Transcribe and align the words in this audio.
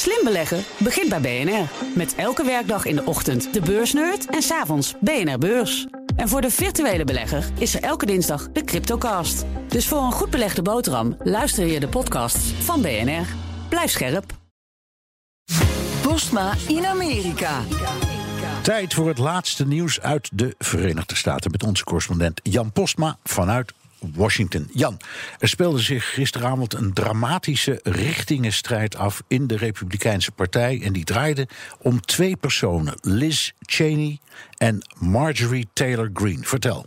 Slim 0.00 0.24
beleggen 0.24 0.64
begint 0.78 1.08
bij 1.08 1.20
BNR. 1.20 1.68
Met 1.94 2.14
elke 2.14 2.44
werkdag 2.44 2.84
in 2.84 2.96
de 2.96 3.04
ochtend 3.04 3.52
de 3.52 3.60
beursnerd 3.60 4.26
en 4.26 4.42
s'avonds 4.42 4.94
BNR 5.00 5.38
Beurs. 5.38 5.86
En 6.16 6.28
voor 6.28 6.40
de 6.40 6.50
virtuele 6.50 7.04
belegger 7.04 7.44
is 7.58 7.74
er 7.74 7.82
elke 7.82 8.06
dinsdag 8.06 8.48
de 8.52 8.64
Cryptocast. 8.64 9.44
Dus 9.68 9.88
voor 9.88 10.02
een 10.02 10.12
goed 10.12 10.30
belegde 10.30 10.62
boterham 10.62 11.16
luister 11.22 11.66
je 11.66 11.80
de 11.80 11.88
podcasts 11.88 12.52
van 12.52 12.82
BNR. 12.82 13.26
Blijf 13.68 13.90
scherp. 13.90 14.32
Postma 16.02 16.54
in 16.68 16.86
Amerika. 16.86 17.62
Tijd 18.62 18.94
voor 18.94 19.08
het 19.08 19.18
laatste 19.18 19.66
nieuws 19.66 20.00
uit 20.00 20.30
de 20.32 20.54
Verenigde 20.58 21.16
Staten 21.16 21.50
met 21.50 21.62
onze 21.62 21.84
correspondent 21.84 22.40
Jan 22.42 22.72
Postma 22.72 23.18
vanuit 23.24 23.72
Washington. 24.14 24.68
Jan, 24.72 25.00
er 25.38 25.48
speelde 25.48 25.78
zich 25.78 26.14
gisteravond 26.14 26.74
een 26.74 26.92
dramatische 26.92 27.80
richtingenstrijd 27.82 28.96
af 28.96 29.22
in 29.28 29.46
de 29.46 29.56
Republikeinse 29.56 30.30
Partij. 30.30 30.80
En 30.82 30.92
die 30.92 31.04
draaide 31.04 31.48
om 31.78 32.00
twee 32.00 32.36
personen: 32.36 32.94
Liz 33.00 33.50
Cheney 33.60 34.18
en 34.56 34.82
Marjorie 34.98 35.68
Taylor 35.72 36.10
Greene. 36.14 36.44
Vertel. 36.44 36.86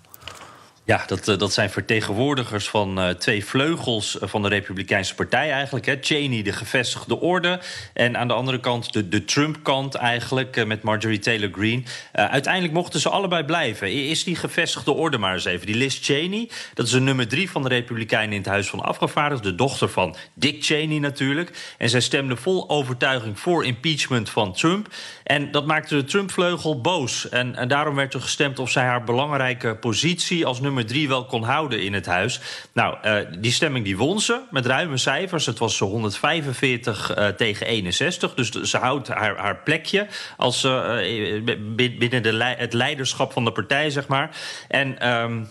Ja, 0.86 1.04
dat, 1.08 1.28
eh, 1.28 1.38
dat 1.38 1.54
zijn 1.54 1.70
vertegenwoordigers 1.70 2.70
van 2.70 3.00
uh, 3.00 3.10
twee 3.10 3.46
vleugels 3.46 4.18
van 4.22 4.42
de 4.42 4.48
Republikeinse 4.48 5.16
Partij 5.16 5.52
eigenlijk. 5.52 5.86
Hè. 5.86 5.98
Cheney, 6.02 6.44
de 6.44 6.54
gevestigde 6.54 7.20
orde. 7.20 7.60
En 7.94 8.18
aan 8.18 8.28
de 8.28 8.34
andere 8.34 8.60
kant 8.60 8.94
de, 8.94 9.10
de 9.10 9.26
Trump-kant 9.26 9.96
eigenlijk, 9.96 10.66
met 10.66 10.82
Marjorie 10.82 11.20
Taylor 11.20 11.50
Greene. 11.52 11.84
Uiteindelijk 12.12 12.74
mochten 12.74 13.00
ze 13.00 13.10
allebei 13.10 13.44
blijven. 13.44 13.92
Is 13.92 14.24
die 14.24 14.36
gevestigde 14.36 14.92
orde 14.92 15.18
maar 15.18 15.34
eens 15.34 15.46
even. 15.46 15.66
Die 15.66 15.76
Liz 15.76 16.00
Cheney, 16.02 16.50
dat 16.74 16.86
is 16.86 16.92
de 16.92 17.00
nummer 17.00 17.28
drie 17.28 17.50
van 17.50 17.64
de 17.64 17.70
Republikeinen 17.70 18.32
in 18.32 18.42
het 18.42 18.50
Huis 18.50 18.68
van 18.68 18.82
Afgevaardigden. 18.82 19.52
De 19.52 19.58
dochter 19.58 19.90
van 19.90 20.16
Dick 20.34 20.64
Cheney 20.64 21.00
natuurlijk. 21.00 21.76
En 21.78 21.90
zij 21.90 22.02
stemde 22.02 22.36
vol 22.36 22.70
overtuiging 22.70 23.40
voor 23.40 23.66
impeachment 23.66 24.30
van 24.30 24.54
Trump. 24.54 24.88
En 25.24 25.52
dat 25.52 25.66
maakte 25.66 25.96
de 25.96 26.04
Trump-vleugel 26.04 26.82
boos. 26.82 27.30
En, 27.30 27.56
en 27.56 27.68
daarom 27.68 27.96
werd 27.96 28.14
er 28.14 28.22
gestemd 28.22 28.60
of 28.60 28.70
zij 28.70 28.84
haar 28.84 29.04
belangrijke 29.04 29.76
positie 29.76 30.46
als 30.46 30.60
nummer 30.60 30.73
nummer 30.74 30.92
drie 30.92 31.08
wel 31.08 31.26
kon 31.26 31.44
houden 31.44 31.82
in 31.82 31.94
het 31.94 32.06
huis. 32.06 32.40
Nou, 32.74 32.98
uh, 33.06 33.16
die 33.40 33.52
stemming 33.52 33.86
die 33.86 33.98
won 33.98 34.20
ze 34.20 34.42
met 34.52 34.66
ruime 34.66 34.98
cijfers. 34.98 35.46
Het 35.46 35.60
was 35.60 35.80
145 35.80 37.18
uh, 37.18 37.28
tegen 37.28 37.68
61. 37.68 38.34
Dus 38.34 38.50
ze 38.50 38.78
houdt 38.78 39.08
haar, 39.08 39.38
haar 39.38 39.58
plekje 39.58 40.08
als, 40.38 40.64
uh, 40.64 41.44
binnen 41.76 42.24
de, 42.24 42.56
het 42.58 42.74
leiderschap 42.74 43.32
van 43.32 43.46
de 43.46 43.52
partij, 43.52 43.90
zeg 43.90 44.08
maar. 44.08 44.38
En. 44.68 45.10
Um, 45.10 45.48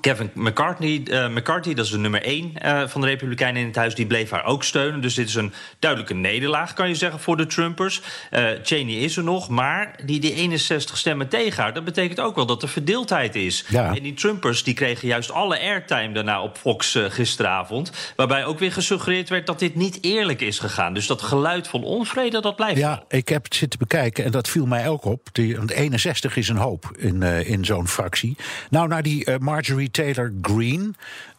Kevin 0.00 0.30
McCarthy, 0.34 1.02
uh, 1.04 1.28
McCarthy, 1.28 1.74
dat 1.74 1.84
is 1.84 1.90
de 1.90 1.98
nummer 1.98 2.22
1 2.22 2.52
uh, 2.64 2.82
van 2.86 3.00
de 3.00 3.06
Republikeinen 3.06 3.60
in 3.60 3.66
het 3.66 3.76
huis, 3.76 3.94
die 3.94 4.06
bleef 4.06 4.30
haar 4.30 4.44
ook 4.44 4.64
steunen. 4.64 5.00
Dus 5.00 5.14
dit 5.14 5.28
is 5.28 5.34
een 5.34 5.52
duidelijke 5.78 6.14
nederlaag, 6.14 6.72
kan 6.72 6.88
je 6.88 6.94
zeggen, 6.94 7.20
voor 7.20 7.36
de 7.36 7.46
Trumpers. 7.46 8.02
Uh, 8.30 8.48
Cheney 8.62 8.94
is 8.94 9.16
er 9.16 9.24
nog, 9.24 9.48
maar 9.48 9.94
die, 10.04 10.20
die 10.20 10.34
61 10.34 10.98
stemmen 10.98 11.28
tegen 11.28 11.62
haar, 11.62 11.74
dat 11.74 11.84
betekent 11.84 12.20
ook 12.20 12.34
wel 12.34 12.46
dat 12.46 12.62
er 12.62 12.68
verdeeldheid 12.68 13.34
is. 13.34 13.64
Ja. 13.68 13.94
En 13.94 14.02
die 14.02 14.14
Trumpers 14.14 14.64
die 14.64 14.74
kregen 14.74 15.08
juist 15.08 15.30
alle 15.30 15.60
airtime 15.60 16.12
daarna 16.12 16.42
op 16.42 16.56
Fox 16.56 16.98
gisteravond. 17.08 18.12
Waarbij 18.16 18.44
ook 18.44 18.58
weer 18.58 18.72
gesuggereerd 18.72 19.28
werd 19.28 19.46
dat 19.46 19.58
dit 19.58 19.74
niet 19.74 19.98
eerlijk 20.00 20.40
is 20.40 20.58
gegaan. 20.58 20.94
Dus 20.94 21.06
dat 21.06 21.22
geluid 21.22 21.68
van 21.68 21.84
onvrede, 21.84 22.40
dat 22.40 22.56
blijft. 22.56 22.78
Ja, 22.78 22.88
wel. 22.88 23.18
ik 23.18 23.28
heb 23.28 23.44
het 23.44 23.54
zitten 23.54 23.78
bekijken 23.78 24.24
en 24.24 24.30
dat 24.30 24.48
viel 24.48 24.66
mij 24.66 24.88
ook 24.88 25.04
op. 25.04 25.28
Die, 25.32 25.56
want 25.56 25.70
61 25.70 26.36
is 26.36 26.48
een 26.48 26.56
hoop 26.56 26.92
in, 26.98 27.22
in 27.22 27.64
zo'n 27.64 27.88
fractie. 27.88 28.36
Nou, 28.70 28.88
naar 28.88 29.02
die 29.02 29.38
Marjorie. 29.38 29.81
Taylor 29.90 30.32
Greene. 30.42 30.90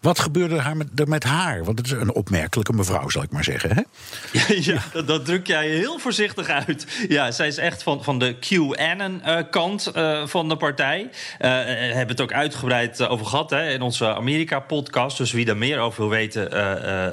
Wat 0.04 0.20
gebeurde 0.20 0.56
er 0.56 0.78
met, 0.78 1.08
met 1.08 1.24
haar? 1.24 1.64
Want 1.64 1.78
het 1.78 1.88
is 1.88 1.94
een 1.94 2.14
opmerkelijke 2.14 2.74
mevrouw, 2.74 3.10
zal 3.10 3.24
ik 3.24 3.32
maar 3.32 3.44
zeggen. 3.44 3.76
Hè? 3.76 3.82
Ja, 4.64 4.82
dat, 4.94 5.08
dat, 5.08 5.26
druk 5.26 5.48
jij 5.48 5.68
heel 5.70 6.00
voorzichtig 6.00 6.48
uit. 6.48 7.06
Ja, 7.08 7.32
zij 7.32 7.48
is 7.48 7.58
echt 7.58 7.84
van, 7.84 8.04
van 8.04 8.20
de 8.20 8.36
QAnon-kant 8.40 9.92
uh, 9.96 10.04
uh, 10.04 10.28
van 10.28 10.50
de 10.50 10.58
partij. 10.58 11.02
Uh, 11.02 11.10
hebben 11.40 12.08
het 12.08 12.22
ook 12.22 12.34
uitgebreid 12.34 13.08
over 13.08 13.26
gehad 13.26 13.50
hè, 13.50 13.70
in 13.70 13.82
onze 13.82 14.16
Amerika-podcast. 14.16 15.18
Dus 15.18 15.32
wie 15.32 15.46
daar 15.46 15.58
meer 15.58 15.80
over 15.80 16.02
wil 16.02 16.10
weten, 16.10 16.50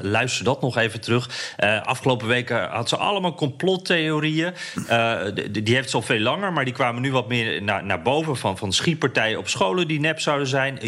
luister 0.02 0.44
dat 0.44 0.60
nog 0.60 0.76
even 0.76 1.00
terug. 1.00 1.54
afgelopen 1.84 2.26
weken 2.26 2.68
had 2.68 2.88
ze 2.88 2.96
allemaal 2.96 3.34
complottheorieën. 3.34 4.54
die, 5.34 5.62
die 5.62 5.74
heeft 5.74 5.90
ze 5.90 5.96
al 5.96 6.02
veel 6.02 6.20
langer, 6.20 6.52
maar 6.52 6.64
die 6.64 6.74
kwamen 6.74 7.02
nu 7.02 7.12
wat 7.12 7.28
meer 7.28 7.62
naar, 7.62 7.84
naar 7.84 8.02
boven. 8.02 8.36
Van, 8.36 8.58
van 8.58 8.72
schietpartijen 8.72 9.38
op 9.38 9.48
scholen 9.48 9.88
die 9.88 10.00
nep 10.00 10.20
zouden 10.20 10.46
zijn. 10.46 10.78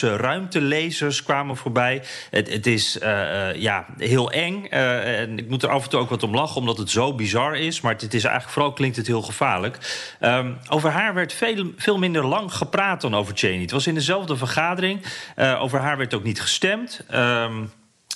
Ruimtelezers 0.00 1.22
kwamen 1.22 1.56
voorbij. 1.56 2.02
Het, 2.30 2.52
het 2.52 2.66
is 2.66 2.98
uh, 3.02 3.54
ja, 3.54 3.86
heel 3.98 4.30
eng. 4.30 4.66
Uh, 4.70 5.20
en 5.20 5.38
ik 5.38 5.48
moet 5.48 5.62
er 5.62 5.68
af 5.68 5.84
en 5.84 5.90
toe 5.90 6.00
ook 6.00 6.10
wat 6.10 6.22
om 6.22 6.34
lachen, 6.34 6.56
omdat 6.56 6.78
het 6.78 6.90
zo 6.90 7.14
bizar 7.14 7.56
is. 7.56 7.80
Maar 7.80 7.92
het, 7.92 8.14
is 8.14 8.24
eigenlijk 8.24 8.54
vooral 8.54 8.72
klinkt 8.72 8.96
het 8.96 9.06
heel 9.06 9.22
gevaarlijk. 9.22 9.78
Um, 10.20 10.58
over 10.68 10.90
haar 10.90 11.14
werd 11.14 11.32
veel, 11.32 11.72
veel 11.76 11.98
minder 11.98 12.26
lang 12.26 12.54
gepraat 12.54 13.00
dan 13.00 13.14
over 13.14 13.36
Cheney. 13.36 13.60
Het 13.60 13.70
was 13.70 13.86
in 13.86 13.94
dezelfde 13.94 14.36
vergadering. 14.36 15.02
Over 15.58 15.80
haar 15.80 15.96
werd 15.96 16.14
ook 16.14 16.24
niet 16.24 16.40
gestemd. 16.40 17.04
Um, 17.14 17.70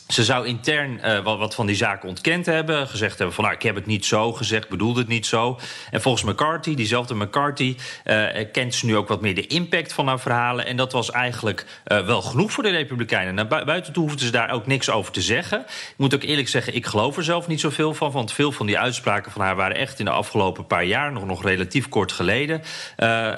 ze 0.08 0.24
zou 0.24 0.46
intern 0.46 1.00
uh, 1.04 1.22
wat, 1.22 1.54
van 1.54 1.66
die 1.66 1.76
zaken 1.76 2.08
ontkend 2.08 2.46
hebben. 2.46 2.88
Gezegd 2.88 3.16
hebben 3.16 3.34
van 3.34 3.44
nou, 3.44 3.56
ik 3.56 3.62
heb 3.62 3.74
het 3.74 3.86
niet 3.86 4.04
zo 4.04 4.32
gezegd, 4.32 4.68
bedoelde 4.68 5.00
het 5.00 5.08
niet 5.08 5.26
zo. 5.26 5.58
En 5.90 6.00
volgens 6.00 6.24
McCarthy, 6.24 6.74
diezelfde 6.74 7.14
McCarthy, 7.14 7.76
uh, 8.04 8.26
kent 8.52 8.74
ze 8.74 8.86
nu 8.86 8.96
ook 8.96 9.08
wat 9.08 9.20
meer 9.20 9.34
de 9.34 9.46
impact 9.46 9.92
van 9.92 10.06
haar 10.06 10.20
verhalen. 10.20 10.66
En 10.66 10.76
dat 10.76 10.92
was 10.92 11.10
eigenlijk 11.10 11.66
uh, 11.86 12.06
wel 12.06 12.22
genoeg 12.22 12.52
voor 12.52 12.62
de 12.62 12.70
Republikeinen. 12.70 13.34
Naar 13.34 13.46
bu 13.46 13.64
buiten 13.64 13.92
toe 13.92 14.02
hoefden 14.02 14.26
ze 14.26 14.32
daar 14.32 14.50
ook 14.50 14.66
niks 14.66 14.90
over 14.90 15.12
te 15.12 15.22
zeggen. 15.22 15.60
Ik 15.60 15.94
moet 15.96 16.14
ook 16.14 16.22
eerlijk 16.22 16.48
zeggen, 16.48 16.74
ik 16.74 16.86
geloof 16.86 17.16
er 17.16 17.24
zelf 17.24 17.46
niet 17.46 17.60
zoveel 17.60 17.94
van. 17.94 18.10
Want 18.10 18.32
veel 18.32 18.52
van 18.52 18.66
die 18.66 18.78
uitspraken 18.78 19.32
van 19.32 19.40
haar 19.40 19.56
waren 19.56 19.76
echt 19.76 19.98
in 19.98 20.04
de 20.04 20.10
afgelopen 20.10 20.66
paar 20.66 20.84
jaar 20.84 21.12
nog, 21.12 21.26
nog 21.26 21.42
relatief 21.42 21.88
kort 21.88 22.12
geleden. 22.12 22.62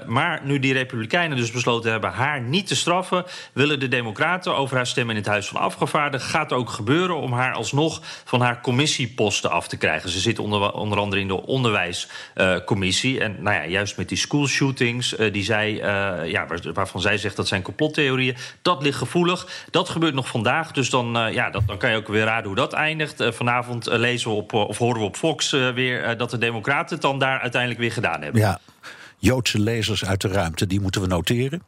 maar 0.06 0.40
nu 0.44 0.58
die 0.58 0.72
Republikeinen 0.72 1.36
dus 1.36 1.50
besloten 1.50 1.90
hebben 1.90 2.10
haar 2.10 2.40
niet 2.40 2.66
te 2.66 2.76
straffen, 2.76 3.24
willen 3.52 3.80
de 3.80 3.88
Democraten 3.88 4.56
over 4.56 4.76
haar 4.76 4.86
stem 4.86 5.10
in 5.10 5.16
het 5.16 5.26
Huis 5.26 5.48
van 5.48 5.60
Afgevaardigden. 5.60 6.28
Gaat 6.28 6.52
ook 6.52 6.57
gebeuren 6.66 7.16
om 7.16 7.32
haar 7.32 7.54
alsnog 7.54 8.00
van 8.24 8.40
haar 8.40 8.60
commissieposten 8.60 9.50
af 9.50 9.68
te 9.68 9.76
krijgen. 9.76 10.10
Ze 10.10 10.18
zit 10.18 10.38
onder, 10.38 10.72
onder 10.72 10.98
andere 10.98 11.20
in 11.20 11.28
de 11.28 11.46
onderwijscommissie. 11.46 13.20
En 13.20 13.36
nou 13.42 13.56
ja, 13.56 13.66
juist 13.66 13.96
met 13.96 14.08
die 14.08 14.18
schoolshootings, 14.18 15.18
uh, 15.18 15.32
die 15.32 15.44
zij, 15.44 15.72
uh, 15.72 16.30
ja, 16.30 16.46
waar, 16.46 16.60
waarvan 16.72 17.00
zij 17.00 17.18
zegt 17.18 17.36
dat 17.36 17.48
zijn 17.48 17.62
complottheorieën, 17.62 18.36
dat 18.62 18.82
ligt 18.82 18.98
gevoelig. 18.98 19.66
Dat 19.70 19.88
gebeurt 19.88 20.14
nog 20.14 20.28
vandaag. 20.28 20.72
Dus 20.72 20.90
dan, 20.90 21.28
ja, 21.32 21.50
dat, 21.50 21.62
dan 21.66 21.78
kan 21.78 21.90
je 21.90 21.96
ook 21.96 22.08
weer 22.08 22.24
raden 22.24 22.46
hoe 22.46 22.56
dat 22.56 22.72
eindigt. 22.72 23.24
vanavond 23.30 23.86
lezen 23.86 24.30
we 24.30 24.36
op, 24.36 24.52
of 24.52 24.78
horen 24.78 25.00
we 25.00 25.06
op 25.06 25.16
Fox 25.16 25.50
weer 25.50 26.16
dat 26.16 26.30
de 26.30 26.38
Democraten 26.38 26.94
het 26.94 27.02
dan 27.02 27.18
daar 27.18 27.40
uiteindelijk 27.40 27.80
weer 27.80 27.92
gedaan 27.92 28.22
hebben. 28.22 28.40
Ja. 28.40 28.60
Joodse 29.18 29.60
lezers 29.60 30.04
uit 30.04 30.20
de 30.20 30.28
ruimte, 30.28 30.66
die 30.66 30.80
moeten 30.80 31.00
we 31.00 31.06
noteren. 31.06 31.62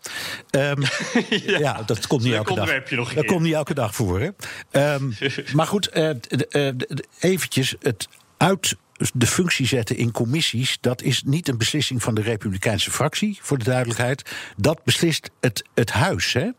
Um, 0.50 0.82
ja, 1.46 1.58
ja, 1.58 1.82
dat 1.82 2.06
komt 2.06 2.22
niet 2.22 2.34
elke 2.34 2.54
dag. 2.54 2.90
Nog 2.90 3.14
dat 3.14 3.24
komt 3.24 3.42
niet 3.42 3.54
elke 3.54 3.74
dag 3.74 3.94
voor. 3.94 4.20
Hè? 4.20 4.94
Um, 4.94 5.14
maar 5.54 5.66
goed, 5.66 5.96
uh, 5.96 6.10
uh, 6.50 6.72
eventjes 7.20 7.74
het 7.80 8.08
uit 8.36 8.76
de 9.14 9.26
functie 9.26 9.66
zetten 9.66 9.96
in 9.96 10.10
commissies, 10.10 10.78
dat 10.80 11.02
is 11.02 11.22
niet 11.22 11.48
een 11.48 11.58
beslissing 11.58 12.02
van 12.02 12.14
de 12.14 12.22
Republikeinse 12.22 12.90
fractie, 12.90 13.38
voor 13.42 13.58
de 13.58 13.64
duidelijkheid. 13.64 14.30
Dat 14.56 14.84
beslist 14.84 15.30
het, 15.40 15.64
het 15.74 15.90
huis. 15.90 16.32
Hè? 16.32 16.50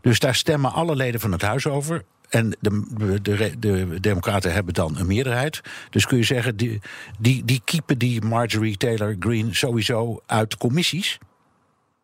Dus 0.00 0.18
daar 0.18 0.34
stemmen 0.34 0.72
alle 0.72 0.96
leden 0.96 1.20
van 1.20 1.32
het 1.32 1.42
huis 1.42 1.66
over. 1.66 2.04
En 2.32 2.56
de, 2.60 3.20
de, 3.22 3.58
de, 3.58 4.00
Democraten 4.00 4.52
hebben 4.52 4.74
dan 4.74 4.98
een 4.98 5.06
meerderheid. 5.06 5.60
Dus 5.90 6.06
kun 6.06 6.16
je 6.16 6.24
zeggen, 6.24 6.56
die, 6.56 6.80
die, 7.18 7.44
die 7.44 7.62
keepen 7.64 7.98
die 7.98 8.22
Marjorie 8.22 8.76
Taylor 8.76 9.16
Greene 9.18 9.54
sowieso 9.54 10.22
uit 10.26 10.56
commissies. 10.56 11.18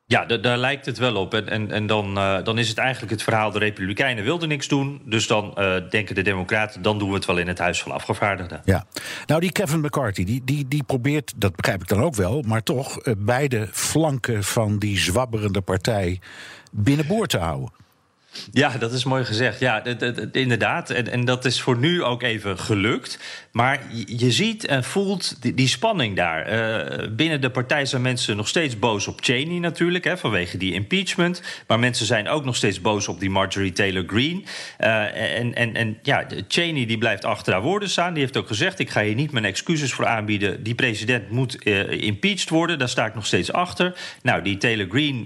Ja, 0.06 0.24
daar 0.24 0.58
lijkt 0.58 0.86
het 0.86 0.98
wel 0.98 1.16
op. 1.16 1.34
En, 1.34 1.48
en, 1.48 1.70
en 1.70 1.86
dan, 1.86 2.18
uh, 2.18 2.44
dan 2.44 2.58
is 2.58 2.68
het 2.68 2.78
eigenlijk 2.78 3.12
het 3.12 3.22
verhaal... 3.22 3.50
de 3.50 3.58
Republikeinen 3.58 4.24
wilden 4.24 4.48
niks 4.48 4.68
doen. 4.68 5.00
Dus 5.04 5.26
dan 5.26 5.54
uh, 5.58 5.74
denken 5.90 6.14
de 6.14 6.22
Democraten... 6.22 6.82
dan 6.82 6.98
doen 6.98 7.08
we 7.08 7.14
het 7.14 7.24
wel 7.24 7.38
in 7.38 7.48
het 7.48 7.58
Huis 7.58 7.82
van 7.82 7.92
Afgevaardigden. 7.92 8.60
Ja, 8.64 8.84
nou 9.26 9.40
die 9.40 9.52
Kevin 9.52 9.80
McCarthy, 9.80 10.24
die, 10.24 10.42
die, 10.44 10.68
die 10.68 10.82
probeert... 10.82 11.32
dat 11.36 11.56
begrijp 11.56 11.80
ik 11.80 11.88
dan 11.88 12.02
ook 12.02 12.14
wel... 12.14 12.42
maar 12.46 12.62
toch 12.62 13.06
uh, 13.06 13.14
beide 13.18 13.68
flanken 13.72 14.44
van 14.44 14.78
die 14.78 14.98
zwabberende 14.98 15.60
partij... 15.60 16.20
binnenboord 16.72 17.30
te 17.30 17.38
houden. 17.38 17.70
Ja, 18.52 18.78
dat 18.78 18.92
is 18.92 19.04
mooi 19.04 19.24
gezegd. 19.24 19.60
Ja, 19.60 19.84
inderdaad. 20.32 20.90
En, 20.90 21.10
en 21.10 21.24
dat 21.24 21.44
is 21.44 21.60
voor 21.60 21.78
nu 21.78 22.02
ook 22.02 22.22
even 22.22 22.58
gelukt. 22.58 23.18
Maar 23.52 23.80
je 24.06 24.30
ziet 24.30 24.66
en 24.66 24.84
voelt 24.84 25.54
die, 25.56 25.68
spanning 25.68 26.16
daar. 26.16 26.52
Uh, 26.52 27.08
binnen 27.08 27.40
de 27.40 27.50
partij 27.50 27.86
zijn 27.86 28.02
mensen 28.02 28.36
nog 28.36 28.48
steeds 28.48 28.78
boos 28.78 29.06
op 29.06 29.20
Cheney 29.20 29.58
natuurlijk, 29.58 30.04
hè, 30.04 30.18
vanwege 30.18 30.56
die 30.56 30.72
impeachment. 30.72 31.42
Maar 31.66 31.78
mensen 31.78 32.06
zijn 32.06 32.28
ook 32.28 32.44
nog 32.44 32.56
steeds 32.56 32.80
boos 32.80 33.08
op 33.08 33.20
die 33.20 33.30
Marjorie 33.30 33.72
Taylor 33.72 34.04
Greene. 34.06 34.42
Uh, 34.80 35.38
en, 35.38 35.54
en, 35.54 35.74
en 35.74 35.98
ja, 36.02 36.26
Cheney 36.48 36.86
die 36.86 36.98
blijft 36.98 37.24
achter 37.24 37.52
haar 37.52 37.62
woorden 37.62 37.88
staan. 37.88 38.12
Die 38.12 38.22
heeft 38.22 38.36
ook 38.36 38.46
gezegd: 38.46 38.78
ik 38.78 38.90
ga 38.90 39.02
hier 39.02 39.14
niet 39.14 39.32
mijn 39.32 39.44
excuses 39.44 39.92
voor 39.92 40.06
aanbieden. 40.06 40.62
Die 40.62 40.74
president 40.74 41.30
moet 41.30 41.66
uh, 41.66 41.90
impeached 41.90 42.48
worden. 42.48 42.78
Daar 42.78 42.88
sta 42.88 43.06
ik 43.06 43.14
nog 43.14 43.26
steeds 43.26 43.52
achter. 43.52 43.94
Nou, 44.22 44.42
die 44.42 44.56
Taylor 44.56 44.86
Greene, 44.88 45.22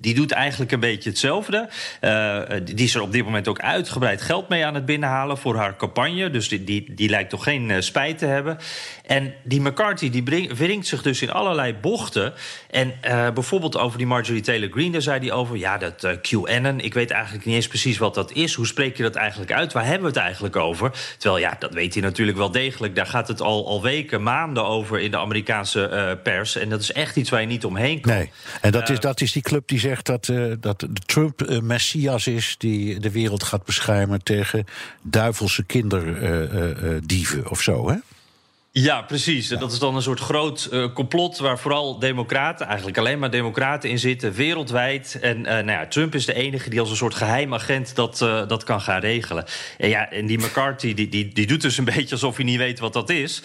die 0.00 0.14
doet 0.14 0.32
eigenlijk 0.32 0.72
een 0.72 0.80
beetje 0.80 1.08
hetzelfde. 1.08 1.66
Verschillende. 1.68 2.74
die 2.74 2.84
is 2.84 2.94
er 2.94 3.02
op 3.02 3.12
dit 3.12 3.24
moment 3.24 3.48
ook 3.48 3.60
uitgebreid 3.60 4.22
geld 4.22 4.48
mee 4.48 4.66
aan 4.66 4.74
het 4.74 4.84
binnenhalen 4.84 5.38
voor 5.38 5.56
haar 5.56 5.76
campagne. 5.76 6.30
Dus 6.30 6.48
die, 6.48 6.64
die, 6.64 6.94
die 6.94 7.08
lijkt 7.08 7.30
toch 7.30 7.42
geen 7.42 7.82
spijt 7.82 8.18
te 8.18 8.26
hebben. 8.26 8.58
En 9.06 9.34
die 9.42 9.60
McCarthy 9.60 10.10
die 10.10 10.48
wringt 10.54 10.86
zich 10.86 11.02
dus 11.02 11.22
in 11.22 11.30
allerlei 11.30 11.74
bochten. 11.74 12.32
En 12.70 12.94
bijvoorbeeld 13.34 13.78
over 13.78 13.98
die 13.98 14.06
Marjorie 14.06 14.42
Taylor 14.42 14.70
Greene, 14.70 14.92
daar 14.92 15.02
zei 15.02 15.20
hij 15.20 15.32
over... 15.32 15.56
ja, 15.56 15.78
dat 15.78 16.18
QAnon, 16.22 16.80
ik 16.80 16.94
weet 16.94 17.10
eigenlijk 17.10 17.44
niet 17.44 17.54
eens 17.54 17.68
precies 17.68 17.98
wat 17.98 18.14
dat 18.14 18.32
is. 18.32 18.54
Hoe 18.54 18.66
spreek 18.66 18.96
je 18.96 19.02
dat 19.02 19.14
eigenlijk 19.14 19.52
uit? 19.52 19.72
Waar 19.72 19.84
hebben 19.84 20.02
we 20.02 20.08
het 20.08 20.16
eigenlijk 20.16 20.56
over? 20.56 20.92
Terwijl, 21.18 21.42
ja, 21.42 21.56
dat 21.58 21.74
weet 21.74 21.94
hij 21.94 22.02
natuurlijk 22.02 22.38
wel 22.38 22.50
degelijk. 22.50 22.94
Daar 22.94 23.06
gaat 23.06 23.28
het 23.28 23.40
al, 23.40 23.66
al 23.66 23.82
weken, 23.82 24.22
maanden 24.22 24.64
over 24.64 25.00
in 25.00 25.10
de 25.10 25.18
Amerikaanse 25.18 26.18
pers. 26.22 26.56
En 26.56 26.68
dat 26.68 26.80
is 26.80 26.92
echt 26.92 27.16
iets 27.16 27.30
waar 27.30 27.40
je 27.40 27.46
niet 27.46 27.64
omheen 27.64 28.00
kan. 28.00 28.12
Nee, 28.12 28.30
en 28.60 28.70
dat, 28.70 28.88
is, 28.88 29.00
dat 29.00 29.20
is 29.20 29.32
die 29.32 29.42
club 29.42 29.68
die 29.68 29.78
zegt 29.88 30.06
dat, 30.06 30.28
uh, 30.28 30.52
dat 30.60 30.86
Trump 31.06 31.60
messias 31.62 32.26
is... 32.26 32.54
die 32.58 33.00
de 33.00 33.10
wereld 33.10 33.42
gaat 33.42 33.64
beschermen 33.64 34.22
tegen 34.22 34.64
duivelse 35.02 35.64
kinderdieven 35.64 37.50
of 37.50 37.62
zo, 37.62 37.88
hè? 37.88 37.96
Ja, 38.70 39.02
precies. 39.02 39.48
Dat 39.48 39.72
is 39.72 39.78
dan 39.78 39.96
een 39.96 40.02
soort 40.02 40.20
groot 40.20 40.68
uh, 40.72 40.92
complot 40.92 41.38
waar 41.38 41.58
vooral 41.58 41.98
democraten, 41.98 42.66
eigenlijk 42.66 42.98
alleen 42.98 43.18
maar 43.18 43.30
democraten 43.30 43.90
in 43.90 43.98
zitten, 43.98 44.32
wereldwijd. 44.32 45.18
En 45.20 45.38
uh, 45.38 45.44
nou 45.44 45.70
ja, 45.70 45.86
Trump 45.86 46.14
is 46.14 46.26
de 46.26 46.34
enige 46.34 46.70
die 46.70 46.80
als 46.80 46.90
een 46.90 46.96
soort 46.96 47.14
geheim 47.14 47.54
agent 47.54 47.94
dat, 47.94 48.20
uh, 48.20 48.48
dat 48.48 48.64
kan 48.64 48.80
gaan 48.80 49.00
regelen. 49.00 49.44
En 49.78 49.88
ja, 49.88 50.10
en 50.10 50.26
die 50.26 50.38
McCarthy 50.38 50.94
die, 50.94 51.08
die, 51.08 51.32
die 51.32 51.46
doet 51.46 51.60
dus 51.60 51.78
een 51.78 51.84
beetje 51.94 52.10
alsof 52.10 52.36
hij 52.36 52.44
niet 52.44 52.58
weet 52.58 52.78
wat 52.78 52.92
dat 52.92 53.10
is. 53.10 53.42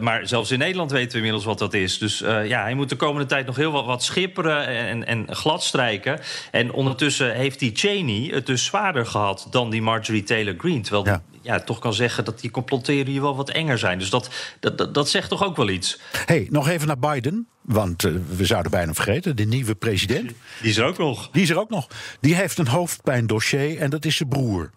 maar 0.00 0.28
zelfs 0.28 0.50
in 0.50 0.58
Nederland 0.58 0.90
weten 0.90 1.10
we 1.10 1.16
inmiddels 1.16 1.44
wat 1.44 1.58
dat 1.58 1.74
is. 1.74 1.98
Dus 1.98 2.18
ja, 2.44 2.62
hij 2.62 2.74
moet 2.74 2.88
de 2.88 2.96
komende 2.96 3.26
tijd 3.26 3.46
nog 3.46 3.56
heel 3.56 3.72
wat, 3.72 3.84
wat 3.84 4.04
schipperen 4.04 4.66
en, 4.66 5.06
en 5.06 5.34
gladstrijken. 5.34 6.20
En 6.50 6.72
ondertussen 6.72 7.34
heeft 7.34 7.58
die 7.58 7.70
Cheney 7.74 8.30
het 8.32 8.46
dus 8.46 8.64
zwaarder 8.64 9.06
gehad 9.06 9.46
dan 9.50 9.70
die 9.70 9.82
Marjorie 9.82 10.22
Taylor 10.22 10.54
Greene. 10.58 10.80
Terwijl 10.80 11.04
ja 11.04 11.22
ja, 11.46 11.60
toch 11.60 11.78
kan 11.78 11.94
zeggen 11.94 12.24
dat 12.24 12.40
die 12.40 12.50
complottheorieën 12.50 13.22
wel 13.22 13.36
wat 13.36 13.50
enger 13.50 13.78
zijn. 13.78 13.98
Dus 13.98 14.10
dat, 14.10 14.30
dat, 14.60 14.94
dat, 14.94 15.08
zegt 15.08 15.28
toch 15.28 15.44
ook 15.44 15.56
wel 15.56 15.68
iets. 15.68 16.00
hey, 16.26 16.46
nog 16.50 16.68
even 16.68 16.86
naar 16.86 16.98
Biden. 16.98 17.48
Want 17.60 18.02
uh, 18.04 18.14
we 18.36 18.44
zouden 18.44 18.70
bijna 18.70 18.94
vergeten, 18.94 19.36
de 19.36 19.44
nieuwe 19.44 19.74
president. 19.74 20.32
Die 20.60 20.70
is 20.70 20.76
er 20.76 20.84
ook 20.84 20.98
nog. 20.98 21.28
Die 21.32 21.42
is 21.42 21.50
er 21.50 21.58
ook 21.58 21.70
nog. 21.70 21.86
Die 22.20 22.34
heeft 22.34 22.58
een 22.58 22.68
hoofdpijndossier 22.68 23.78
en 23.78 23.90
dat 23.90 24.04
is 24.04 24.16
zijn 24.16 24.28
broer. 24.28 24.70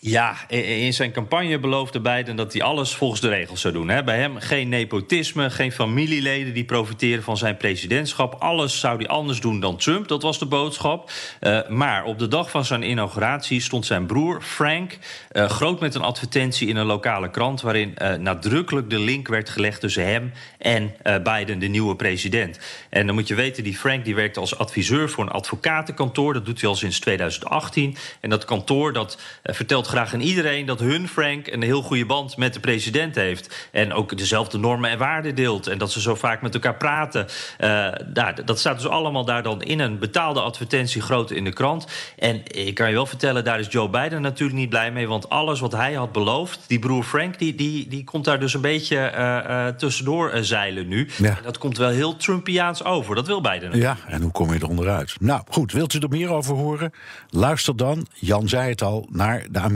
Ja, 0.00 0.48
in 0.48 0.92
zijn 0.92 1.12
campagne 1.12 1.58
beloofde 1.58 2.00
Biden 2.00 2.36
dat 2.36 2.52
hij 2.52 2.62
alles 2.62 2.94
volgens 2.94 3.20
de 3.20 3.28
regels 3.28 3.60
zou 3.60 3.74
doen. 3.74 4.04
Bij 4.04 4.18
hem 4.18 4.38
geen 4.38 4.68
nepotisme, 4.68 5.50
geen 5.50 5.72
familieleden 5.72 6.54
die 6.54 6.64
profiteren 6.64 7.22
van 7.22 7.36
zijn 7.36 7.56
presidentschap. 7.56 8.34
Alles 8.38 8.80
zou 8.80 8.96
hij 8.96 9.06
anders 9.06 9.40
doen 9.40 9.60
dan 9.60 9.76
Trump, 9.76 10.08
dat 10.08 10.22
was 10.22 10.38
de 10.38 10.46
boodschap. 10.46 11.10
Uh, 11.40 11.68
maar 11.68 12.04
op 12.04 12.18
de 12.18 12.28
dag 12.28 12.50
van 12.50 12.64
zijn 12.64 12.82
inauguratie 12.82 13.60
stond 13.60 13.86
zijn 13.86 14.06
broer 14.06 14.42
Frank 14.42 14.98
uh, 15.32 15.48
groot 15.48 15.80
met 15.80 15.94
een 15.94 16.02
advertentie 16.02 16.68
in 16.68 16.76
een 16.76 16.86
lokale 16.86 17.30
krant... 17.30 17.60
waarin 17.60 17.94
uh, 18.02 18.14
nadrukkelijk 18.14 18.90
de 18.90 18.98
link 18.98 19.28
werd 19.28 19.50
gelegd 19.50 19.80
tussen 19.80 20.06
hem 20.06 20.32
en 20.58 20.94
Biden, 21.22 21.58
de 21.58 21.66
nieuwe 21.66 21.96
president. 21.96 22.58
En 22.90 23.06
dan 23.06 23.14
moet 23.14 23.28
je 23.28 23.34
weten, 23.34 23.64
die 23.64 23.76
Frank 23.76 24.04
die 24.04 24.14
werkt 24.14 24.36
als 24.36 24.58
adviseur 24.58 25.10
voor 25.10 25.24
een 25.24 25.30
advocatenkantoor. 25.30 26.32
Dat 26.32 26.44
doet 26.44 26.60
hij 26.60 26.68
al 26.68 26.76
sinds 26.76 27.00
2018. 27.00 27.96
En 28.20 28.30
dat 28.30 28.44
kantoor 28.44 28.92
dat 28.92 29.18
vertelt 29.42 29.86
graag 29.96 30.14
aan 30.14 30.20
iedereen 30.20 30.66
dat 30.66 30.80
hun 30.80 31.08
Frank 31.08 31.46
een 31.46 31.62
heel 31.62 31.82
goede 31.82 32.06
band 32.06 32.36
met 32.36 32.54
de 32.54 32.60
president 32.60 33.14
heeft. 33.14 33.68
En 33.72 33.92
ook 33.92 34.18
dezelfde 34.18 34.58
normen 34.58 34.90
en 34.90 34.98
waarden 34.98 35.34
deelt. 35.34 35.66
En 35.66 35.78
dat 35.78 35.92
ze 35.92 36.00
zo 36.00 36.14
vaak 36.14 36.42
met 36.42 36.54
elkaar 36.54 36.76
praten. 36.76 37.26
Uh, 37.60 37.88
daar, 38.06 38.44
dat 38.44 38.58
staat 38.58 38.76
dus 38.76 38.88
allemaal 38.88 39.24
daar 39.24 39.42
dan 39.42 39.62
in 39.62 39.80
een 39.80 39.98
betaalde 39.98 40.40
advertentie 40.40 41.00
groot 41.02 41.30
in 41.30 41.44
de 41.44 41.52
krant. 41.52 41.86
En 42.18 42.42
ik 42.44 42.74
kan 42.74 42.88
je 42.88 42.94
wel 42.94 43.06
vertellen, 43.06 43.44
daar 43.44 43.58
is 43.58 43.66
Joe 43.70 43.88
Biden 43.88 44.22
natuurlijk 44.22 44.58
niet 44.58 44.68
blij 44.68 44.92
mee. 44.92 45.08
Want 45.08 45.28
alles 45.28 45.60
wat 45.60 45.72
hij 45.72 45.92
had 45.92 46.12
beloofd, 46.12 46.64
die 46.66 46.78
broer 46.78 47.04
Frank, 47.04 47.38
die, 47.38 47.54
die, 47.54 47.88
die 47.88 48.04
komt 48.04 48.24
daar 48.24 48.40
dus 48.40 48.54
een 48.54 48.60
beetje 48.60 49.12
uh, 49.14 49.38
uh, 49.48 49.66
tussendoor 49.66 50.30
zeilen 50.40 50.88
nu. 50.88 51.08
Ja. 51.16 51.28
En 51.28 51.42
dat 51.42 51.58
komt 51.58 51.78
wel 51.78 51.90
heel 51.90 52.16
Trumpiaans 52.16 52.84
over. 52.84 53.14
Dat 53.14 53.26
wil 53.26 53.40
Biden. 53.40 53.70
Natuurlijk. 53.70 53.98
Ja, 54.04 54.12
en 54.12 54.22
hoe 54.22 54.32
kom 54.32 54.52
je 54.52 54.58
er 54.58 54.68
onderuit? 54.68 55.14
Nou 55.20 55.42
goed, 55.48 55.72
wilt 55.72 55.94
u 55.94 55.98
er 55.98 56.08
meer 56.08 56.30
over 56.30 56.54
horen? 56.54 56.92
Luister 57.30 57.76
dan, 57.76 58.06
Jan 58.14 58.48
zei 58.48 58.70
het 58.70 58.82
al, 58.82 59.08
naar 59.10 59.46
de 59.50 59.58
Amerikaanse 59.58 59.75